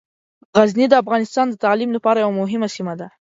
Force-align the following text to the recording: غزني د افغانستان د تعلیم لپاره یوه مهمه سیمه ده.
غزني 0.57 0.85
د 0.89 0.93
افغانستان 1.03 1.45
د 1.49 1.55
تعلیم 1.63 1.89
لپاره 1.97 2.17
یوه 2.25 2.35
مهمه 2.41 2.67
سیمه 2.75 2.93
ده. 2.99 3.07